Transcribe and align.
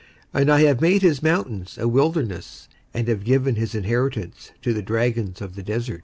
and 0.33 0.49
I 0.51 0.61
have 0.61 0.81
made 0.81 1.03
his 1.03 1.21
mountains 1.21 1.77
a 1.77 1.87
wilderness, 1.87 2.67
and 2.91 3.05
given 3.23 3.53
his 3.53 3.75
inheritance 3.75 4.49
to 4.63 4.73
the 4.73 4.81
dragons 4.81 5.41
of 5.41 5.53
the 5.53 5.61
desert. 5.61 5.99